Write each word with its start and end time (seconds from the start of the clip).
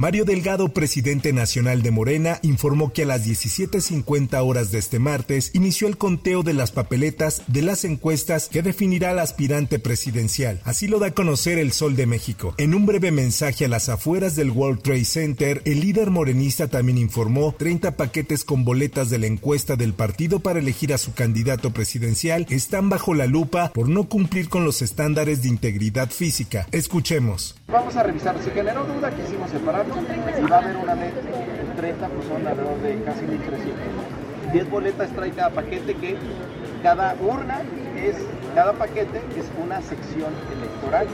Mario 0.00 0.24
Delgado, 0.24 0.70
presidente 0.70 1.34
nacional 1.34 1.82
de 1.82 1.90
Morena, 1.90 2.38
informó 2.40 2.90
que 2.90 3.02
a 3.02 3.04
las 3.04 3.26
17.50 3.26 4.42
horas 4.42 4.72
de 4.72 4.78
este 4.78 4.98
martes 4.98 5.50
inició 5.52 5.88
el 5.88 5.98
conteo 5.98 6.42
de 6.42 6.54
las 6.54 6.72
papeletas 6.72 7.42
de 7.48 7.60
las 7.60 7.84
encuestas 7.84 8.48
que 8.48 8.62
definirá 8.62 9.10
al 9.10 9.18
aspirante 9.18 9.78
presidencial. 9.78 10.62
Así 10.64 10.88
lo 10.88 11.00
da 11.00 11.08
a 11.08 11.10
conocer 11.10 11.58
el 11.58 11.72
Sol 11.72 11.96
de 11.96 12.06
México. 12.06 12.54
En 12.56 12.74
un 12.74 12.86
breve 12.86 13.10
mensaje 13.10 13.66
a 13.66 13.68
las 13.68 13.90
afueras 13.90 14.36
del 14.36 14.52
World 14.52 14.80
Trade 14.80 15.04
Center, 15.04 15.60
el 15.66 15.80
líder 15.80 16.08
morenista 16.08 16.68
también 16.68 16.96
informó 16.96 17.54
30 17.58 17.98
paquetes 17.98 18.42
con 18.42 18.64
boletas 18.64 19.10
de 19.10 19.18
la 19.18 19.26
encuesta 19.26 19.76
del 19.76 19.92
partido 19.92 20.40
para 20.40 20.60
elegir 20.60 20.94
a 20.94 20.98
su 20.98 21.12
candidato 21.12 21.74
presidencial 21.74 22.46
están 22.48 22.88
bajo 22.88 23.12
la 23.12 23.26
lupa 23.26 23.70
por 23.74 23.90
no 23.90 24.08
cumplir 24.08 24.48
con 24.48 24.64
los 24.64 24.80
estándares 24.80 25.42
de 25.42 25.50
integridad 25.50 26.08
física. 26.08 26.66
Escuchemos. 26.72 27.54
Vamos 27.68 27.94
a 27.96 28.02
revisar. 28.02 28.34
Si 28.42 28.50
generó 28.50 28.84
duda, 28.86 29.14
quisimos 29.14 29.50
separarlo 29.50 29.89
y 30.38 30.42
va 30.50 30.56
a 30.56 30.60
haber 30.60 30.76
una 30.76 30.94
ley 30.94 31.12
en 31.60 31.76
30, 31.76 32.08
pues 32.08 32.28
son 32.28 32.46
alrededor 32.46 32.80
de 32.80 33.02
casi 33.02 33.24
1.300. 33.24 34.52
10 34.52 34.70
boletas 34.70 35.10
trae 35.10 35.30
cada 35.30 35.50
paquete 35.50 35.94
que 35.94 36.16
cada 36.82 37.14
urna 37.20 37.60
es, 37.96 38.16
cada 38.54 38.72
paquete 38.72 39.18
es 39.36 39.46
una 39.62 39.80
sección 39.82 40.32
electoral 40.56 41.06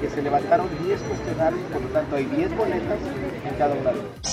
que 0.00 0.10
se 0.10 0.20
levantaron 0.20 0.68
10 0.84 1.00
cuestionarios, 1.00 1.62
por 1.72 1.82
lo 1.82 1.88
tanto 1.88 2.16
hay 2.16 2.24
10 2.26 2.56
boletas 2.56 2.98
en 3.48 3.54
cada 3.56 3.74
una 3.74 3.92
de 3.92 4.00
ellas. 4.00 4.31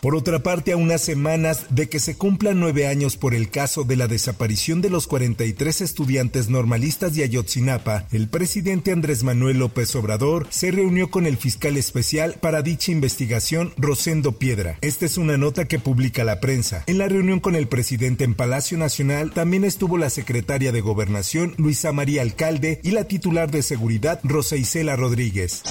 Por 0.00 0.14
otra 0.14 0.42
parte, 0.42 0.72
a 0.72 0.78
unas 0.78 1.02
semanas 1.02 1.66
de 1.68 1.90
que 1.90 2.00
se 2.00 2.16
cumplan 2.16 2.58
nueve 2.58 2.86
años 2.86 3.18
por 3.18 3.34
el 3.34 3.50
caso 3.50 3.84
de 3.84 3.96
la 3.96 4.08
desaparición 4.08 4.80
de 4.80 4.88
los 4.88 5.06
43 5.06 5.82
estudiantes 5.82 6.48
normalistas 6.48 7.14
de 7.14 7.24
Ayotzinapa, 7.24 8.06
el 8.10 8.28
presidente 8.28 8.92
Andrés 8.92 9.24
Manuel 9.24 9.58
López 9.58 9.94
Obrador 9.96 10.46
se 10.48 10.70
reunió 10.70 11.10
con 11.10 11.26
el 11.26 11.36
fiscal 11.36 11.76
especial 11.76 12.36
para 12.40 12.62
dicha 12.62 12.92
investigación, 12.92 13.74
Rosendo 13.76 14.32
Piedra. 14.32 14.78
Esta 14.80 15.04
es 15.04 15.18
una 15.18 15.36
nota 15.36 15.66
que 15.66 15.78
publica 15.78 16.24
la 16.24 16.40
prensa. 16.40 16.82
En 16.86 16.96
la 16.96 17.08
reunión 17.08 17.40
con 17.40 17.54
el 17.54 17.68
presidente 17.68 18.24
en 18.24 18.34
Palacio 18.34 18.78
Nacional 18.78 19.32
también 19.32 19.64
estuvo 19.64 19.98
la 19.98 20.08
secretaria 20.08 20.72
de 20.72 20.80
Gobernación, 20.80 21.54
Luisa 21.58 21.92
María 21.92 22.22
Alcalde, 22.22 22.80
y 22.82 22.92
la 22.92 23.04
titular 23.04 23.50
de 23.50 23.62
Seguridad, 23.62 24.20
Rosa 24.24 24.56
Isela 24.56 24.96
Rodríguez. 24.96 25.62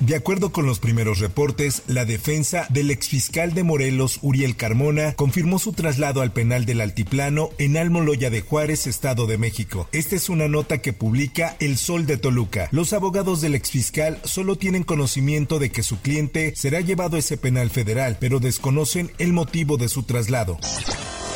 De 0.00 0.14
acuerdo 0.14 0.52
con 0.52 0.66
los 0.66 0.78
primeros 0.78 1.20
reportes, 1.20 1.82
la 1.86 2.04
defensa 2.04 2.66
del 2.68 2.90
exfiscal 2.90 3.54
de 3.54 3.62
Morelos, 3.62 4.18
Uriel 4.20 4.54
Carmona, 4.54 5.14
confirmó 5.14 5.58
su 5.58 5.72
traslado 5.72 6.20
al 6.20 6.32
penal 6.32 6.66
del 6.66 6.82
Altiplano 6.82 7.48
en 7.56 7.78
Almoloya 7.78 8.28
de 8.28 8.42
Juárez, 8.42 8.86
Estado 8.86 9.26
de 9.26 9.38
México. 9.38 9.88
Esta 9.92 10.14
es 10.14 10.28
una 10.28 10.48
nota 10.48 10.78
que 10.78 10.92
publica 10.92 11.56
El 11.60 11.78
Sol 11.78 12.04
de 12.04 12.18
Toluca. 12.18 12.68
Los 12.72 12.92
abogados 12.92 13.40
del 13.40 13.54
exfiscal 13.54 14.20
solo 14.24 14.56
tienen 14.56 14.82
conocimiento 14.82 15.58
de 15.58 15.70
que 15.70 15.82
su 15.82 15.98
cliente 16.00 16.52
será 16.54 16.82
llevado 16.82 17.16
a 17.16 17.20
ese 17.20 17.38
penal 17.38 17.70
federal, 17.70 18.18
pero 18.20 18.38
desconocen 18.38 19.10
el 19.16 19.32
motivo 19.32 19.78
de 19.78 19.88
su 19.88 20.02
traslado. 20.02 20.58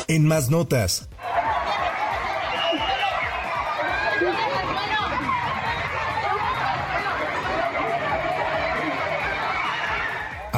En 0.07 0.27
más 0.27 0.51
notas, 0.51 1.09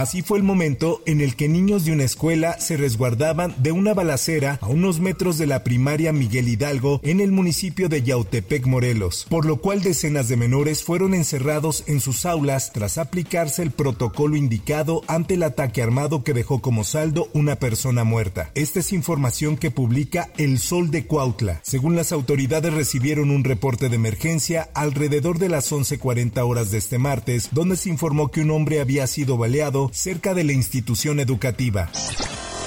Así 0.04 0.22
fue 0.22 0.38
el 0.38 0.44
momento 0.44 1.02
en 1.06 1.22
el 1.22 1.38
que 1.38 1.48
niños 1.48 1.86
de 1.86 1.94
una 1.94 2.04
escuela 2.04 2.60
se 2.60 2.76
resguardaban 2.76 3.56
de 3.60 3.72
una 3.72 3.94
balacera 3.94 4.60
a 4.62 4.68
unos 4.68 5.00
metros 5.00 5.38
de 5.38 5.48
la 5.48 5.64
primaria 5.64 6.12
Miguel 6.12 6.50
Hidalgo 6.50 7.00
en 7.04 7.22
el 7.22 7.32
municipio 7.32 7.88
de 7.88 8.04
Yautepec, 8.04 8.66
Morelos, 8.66 9.26
por 9.30 9.46
lo 9.46 9.62
cual 9.62 9.82
decenas 9.82 10.28
de 10.28 10.36
menores 10.36 10.84
fueron 10.84 11.14
encerrados 11.14 11.86
en 11.88 12.02
sus 12.02 12.26
aulas 12.26 12.74
tras 12.74 12.98
aplicarse 12.98 13.62
el 13.62 13.72
protocolo 13.72 14.36
indicado 14.36 15.04
ante 15.08 15.36
el 15.36 15.44
ataque 15.44 15.82
armado 15.82 16.26
que 16.26 16.34
dejó 16.34 16.60
como 16.60 16.84
saldo 16.84 17.30
una 17.32 17.56
persona 17.56 18.04
muerta. 18.04 18.52
Esta 18.56 18.82
es 18.82 18.92
información 18.92 19.56
que 19.56 19.72
publica 19.72 20.32
El 20.38 20.60
Sol 20.60 20.92
de 20.92 21.06
Cuautla. 21.06 21.62
Según 21.64 21.96
las 21.96 22.12
autoridades 22.12 22.74
recibieron 22.74 23.32
un 23.32 23.46
reporte 23.46 23.88
de 23.88 23.96
emergencia 23.96 24.70
alrededor 24.74 25.40
de 25.40 25.48
las 25.48 25.72
11:40 25.72 26.44
horas 26.44 26.72
de 26.72 26.80
este 26.80 26.98
martes, 26.98 27.48
donde 27.54 27.78
se 27.78 27.88
informó 27.88 28.32
que 28.32 28.42
un 28.42 28.52
hombre 28.52 28.82
había 28.82 29.08
sido 29.08 29.38
baleado 29.38 29.92
cerca 29.94 30.34
de 30.34 30.44
la 30.44 30.54
institución 30.54 31.20
educativa. 31.20 31.90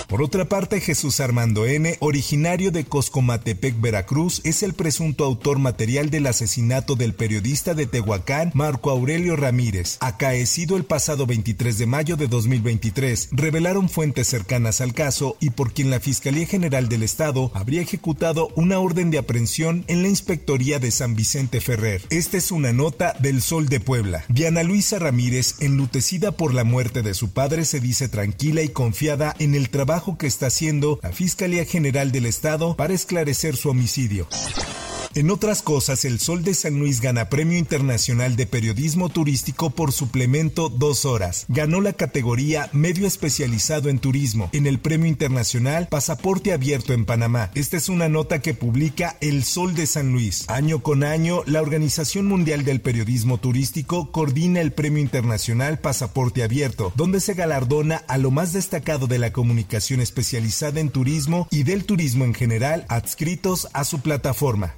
Por 0.09 0.22
otra 0.22 0.44
parte, 0.44 0.81
Jesús 0.81 1.19
Armando 1.19 1.67
N., 1.67 1.97
originario 1.99 2.71
de 2.71 2.84
Coscomatepec, 2.84 3.81
Veracruz, 3.81 4.41
es 4.44 4.62
el 4.62 4.72
presunto 4.72 5.25
autor 5.25 5.59
material 5.59 6.11
del 6.11 6.28
asesinato 6.28 6.94
del 6.94 7.12
periodista 7.12 7.75
de 7.75 7.87
Tehuacán, 7.87 8.53
Marco 8.55 8.91
Aurelio 8.91 9.34
Ramírez, 9.34 9.97
acaecido 9.99 10.77
el 10.77 10.84
pasado 10.84 11.27
23 11.27 11.77
de 11.78 11.87
mayo 11.87 12.16
de 12.16 12.28
2023, 12.28 13.31
revelaron 13.33 13.89
fuentes 13.89 14.28
cercanas 14.28 14.81
al 14.81 14.95
caso 14.95 15.37
y 15.41 15.50
por 15.50 15.72
quien 15.72 15.91
la 15.91 15.99
Fiscalía 15.99 16.47
General 16.47 16.89
del 16.89 17.03
Estado 17.03 17.50
habría 17.53 17.83
ejecutado 17.83 18.50
una 18.55 18.78
orden 18.78 19.11
de 19.11 19.19
aprehensión 19.19 19.84
en 19.89 20.03
la 20.03 20.09
Inspectoría 20.09 20.78
de 20.78 20.93
San 20.93 21.16
Vicente 21.16 21.61
Ferrer. 21.61 22.03
Esta 22.11 22.37
es 22.37 22.53
una 22.53 22.72
nota 22.72 23.16
del 23.19 23.43
Sol 23.43 23.69
de 23.69 23.81
Puebla. 23.81 24.25
Diana 24.28 24.62
Luisa 24.62 25.00
Ramírez, 25.00 25.56
enlutecida 25.59 26.31
por 26.31 26.55
la 26.55 26.62
muerte 26.62 27.03
de 27.03 27.15
su 27.15 27.31
padre, 27.31 27.65
se 27.65 27.81
dice 27.81 28.09
tranquila 28.09 28.62
y 28.62 28.69
confiada 28.69 29.34
en 29.41 29.56
el 29.56 29.69
trabajo 29.69 29.96
que 30.19 30.27
está 30.27 30.47
haciendo 30.47 31.01
la 31.03 31.11
Fiscalía 31.11 31.65
General 31.65 32.12
del 32.12 32.27
Estado 32.27 32.77
para 32.77 32.95
esclarecer 32.95 33.57
su 33.57 33.71
homicidio. 33.71 34.29
En 35.16 35.31
otras 35.31 35.62
cosas, 35.62 36.04
el 36.04 36.21
Sol 36.21 36.44
de 36.44 36.53
San 36.53 36.78
Luis 36.78 37.00
gana 37.00 37.31
Premio 37.31 37.56
Internacional 37.56 38.37
de 38.37 38.44
Periodismo 38.44 39.09
Turístico 39.09 39.71
por 39.71 39.93
suplemento 39.93 40.69
dos 40.69 41.06
horas. 41.06 41.47
Ganó 41.49 41.81
la 41.81 41.94
categoría 41.94 42.69
Medio 42.75 43.06
Especializado 43.06 43.88
en 43.88 43.99
Turismo 43.99 44.50
en 44.53 44.66
el 44.66 44.78
Premio 44.78 45.06
Internacional 45.06 45.88
Pasaporte 45.88 46.53
Abierto 46.53 46.93
en 46.93 47.06
Panamá. 47.06 47.50
Esta 47.54 47.78
es 47.78 47.88
una 47.88 48.10
nota 48.10 48.41
que 48.41 48.53
publica 48.53 49.16
El 49.22 49.43
Sol 49.44 49.75
de 49.75 49.87
San 49.87 50.12
Luis. 50.12 50.44
Año 50.49 50.82
con 50.82 51.03
año, 51.03 51.41
la 51.47 51.62
Organización 51.62 52.27
Mundial 52.27 52.66
del 52.66 52.83
Periodismo 52.83 53.38
Turístico 53.38 54.12
coordina 54.12 54.60
el 54.60 54.72
Premio 54.72 55.00
Internacional 55.00 55.78
Pasaporte 55.78 56.43
Abierto, 56.43 56.93
donde 56.94 57.21
se 57.21 57.33
galardona 57.33 58.03
a 58.06 58.19
lo 58.19 58.31
más 58.31 58.53
destacado 58.53 59.06
de 59.06 59.19
la 59.19 59.33
comunicación 59.33 60.03
especializada 60.03 60.78
en 60.78 60.91
turismo 60.91 61.48
y 61.50 61.62
del 61.62 61.87
turismo 61.87 62.27
en 62.27 62.34
general 62.34 62.84
adscritos 62.91 63.69
a 63.72 63.84
su 63.84 64.00
plataforma. 64.00 64.75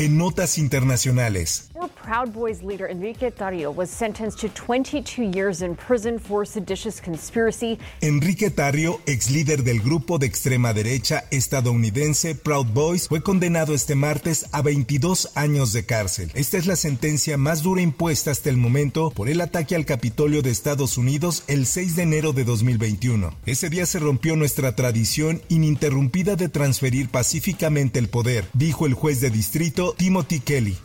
En 0.00 0.16
notas 0.16 0.56
internacionales. 0.56 1.69
Proud 2.02 2.32
Boys 2.32 2.62
leader 2.62 2.88
Enrique 2.88 3.30
Tarrio 3.30 3.70
was 3.74 3.90
sentenced 3.90 4.38
to 4.40 4.48
22 4.48 5.22
years 5.22 5.62
in 5.62 5.76
prison 5.76 6.18
for 6.18 6.46
seditious 6.46 7.00
conspiracy. 7.00 7.78
Enrique 8.00 8.50
Tarrio, 8.50 9.00
ex 9.06 9.30
líder 9.30 9.62
del 9.62 9.80
grupo 9.80 10.18
de 10.18 10.26
extrema 10.26 10.72
derecha 10.72 11.24
estadounidense 11.30 12.34
Proud 12.34 12.68
Boys, 12.72 13.06
fue 13.08 13.22
condenado 13.22 13.74
este 13.74 13.94
martes 13.94 14.46
a 14.52 14.62
22 14.62 15.32
años 15.34 15.72
de 15.72 15.84
cárcel. 15.84 16.30
Esta 16.34 16.56
es 16.56 16.66
la 16.66 16.76
sentencia 16.76 17.36
más 17.36 17.62
dura 17.62 17.82
impuesta 17.82 18.30
hasta 18.30 18.48
el 18.48 18.56
momento 18.56 19.10
por 19.10 19.28
el 19.28 19.40
ataque 19.40 19.76
al 19.76 19.84
Capitolio 19.84 20.42
de 20.42 20.50
Estados 20.50 20.96
Unidos 20.96 21.44
el 21.48 21.66
6 21.66 21.96
de 21.96 22.02
enero 22.02 22.32
de 22.32 22.44
2021. 22.44 23.34
Ese 23.44 23.68
día 23.68 23.84
se 23.84 23.98
rompió 23.98 24.36
nuestra 24.36 24.74
tradición 24.74 25.42
ininterrumpida 25.48 26.36
de 26.36 26.48
transferir 26.48 27.10
pacíficamente 27.10 27.98
el 27.98 28.08
poder, 28.08 28.46
dijo 28.54 28.86
el 28.86 28.94
juez 28.94 29.20
de 29.20 29.30
distrito 29.30 29.94
Timothy 29.98 30.40
Kelly. 30.40 30.78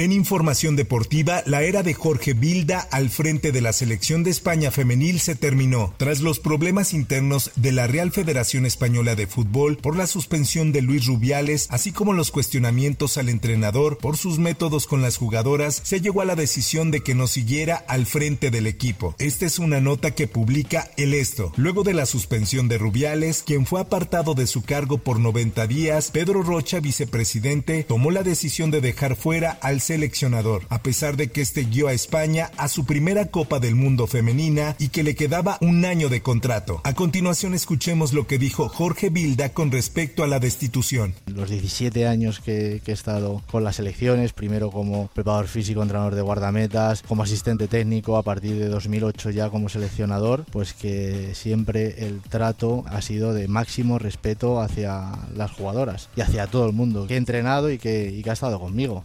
En 0.00 0.12
información 0.12 0.76
deportiva, 0.76 1.42
la 1.44 1.62
era 1.62 1.82
de 1.82 1.92
Jorge 1.92 2.32
Vilda 2.32 2.88
al 2.90 3.10
frente 3.10 3.52
de 3.52 3.60
la 3.60 3.74
selección 3.74 4.24
de 4.24 4.30
España 4.30 4.70
femenil 4.70 5.20
se 5.20 5.34
terminó 5.34 5.92
tras 5.98 6.20
los 6.20 6.40
problemas 6.40 6.94
internos 6.94 7.50
de 7.56 7.70
la 7.70 7.86
Real 7.86 8.10
Federación 8.10 8.64
Española 8.64 9.14
de 9.14 9.26
Fútbol 9.26 9.76
por 9.76 9.98
la 9.98 10.06
suspensión 10.06 10.72
de 10.72 10.80
Luis 10.80 11.04
Rubiales, 11.04 11.66
así 11.68 11.92
como 11.92 12.14
los 12.14 12.30
cuestionamientos 12.30 13.18
al 13.18 13.28
entrenador 13.28 13.98
por 13.98 14.16
sus 14.16 14.38
métodos 14.38 14.86
con 14.86 15.02
las 15.02 15.18
jugadoras, 15.18 15.82
se 15.84 16.00
llegó 16.00 16.22
a 16.22 16.24
la 16.24 16.34
decisión 16.34 16.90
de 16.90 17.00
que 17.00 17.14
no 17.14 17.26
siguiera 17.26 17.76
al 17.86 18.06
frente 18.06 18.50
del 18.50 18.68
equipo. 18.68 19.14
Esta 19.18 19.44
es 19.44 19.58
una 19.58 19.82
nota 19.82 20.12
que 20.12 20.26
publica 20.26 20.90
El 20.96 21.12
Esto. 21.12 21.52
Luego 21.58 21.82
de 21.82 21.92
la 21.92 22.06
suspensión 22.06 22.68
de 22.68 22.78
Rubiales, 22.78 23.42
quien 23.42 23.66
fue 23.66 23.82
apartado 23.82 24.32
de 24.32 24.46
su 24.46 24.62
cargo 24.62 24.96
por 24.96 25.20
90 25.20 25.66
días, 25.66 26.10
Pedro 26.10 26.42
Rocha, 26.42 26.80
vicepresidente, 26.80 27.84
tomó 27.84 28.10
la 28.10 28.22
decisión 28.22 28.70
de 28.70 28.80
dejar 28.80 29.14
fuera 29.14 29.58
al 29.60 29.82
seleccionador, 29.90 30.62
a 30.68 30.84
pesar 30.84 31.16
de 31.16 31.32
que 31.32 31.40
este 31.40 31.64
guió 31.64 31.88
a 31.88 31.92
España 31.92 32.52
a 32.56 32.68
su 32.68 32.86
primera 32.86 33.26
Copa 33.26 33.58
del 33.58 33.74
Mundo 33.74 34.06
femenina 34.06 34.76
y 34.78 34.90
que 34.90 35.02
le 35.02 35.16
quedaba 35.16 35.58
un 35.60 35.84
año 35.84 36.08
de 36.08 36.22
contrato. 36.22 36.80
A 36.84 36.94
continuación 36.94 37.54
escuchemos 37.54 38.12
lo 38.12 38.28
que 38.28 38.38
dijo 38.38 38.68
Jorge 38.68 39.10
Bilda 39.10 39.48
con 39.48 39.72
respecto 39.72 40.22
a 40.22 40.28
la 40.28 40.38
destitución. 40.38 41.14
Los 41.26 41.50
17 41.50 42.06
años 42.06 42.38
que, 42.38 42.80
he 42.86 42.92
estado 42.92 43.42
con 43.50 43.64
las 43.64 43.76
selecciones, 43.76 44.32
primero 44.32 44.70
como 44.70 45.08
preparador 45.08 45.48
físico, 45.48 45.82
entrenador 45.82 46.14
de 46.14 46.22
guardametas, 46.22 47.02
como 47.02 47.24
asistente 47.24 47.66
técnico, 47.66 48.16
a 48.16 48.22
partir 48.22 48.60
de 48.60 48.68
2008 48.68 49.30
ya 49.30 49.50
como 49.50 49.68
seleccionador, 49.68 50.44
pues 50.52 50.72
que 50.72 51.34
siempre 51.34 52.06
el 52.06 52.20
trato 52.20 52.84
ha 52.86 53.02
sido 53.02 53.34
de 53.34 53.48
máximo 53.48 53.98
respeto 53.98 54.60
hacia 54.60 55.10
las 55.34 55.50
jugadoras 55.50 56.10
y 56.14 56.20
hacia 56.20 56.46
todo 56.46 56.66
el 56.66 56.74
mundo 56.74 57.08
que 57.08 57.14
he 57.14 57.16
entrenado 57.16 57.72
y 57.72 57.78
que, 57.78 58.08
y 58.08 58.22
que 58.22 58.30
ha 58.30 58.34
estado 58.34 58.60
conmigo. 58.60 59.04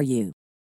for 0.01 0.05
you. 0.05 0.40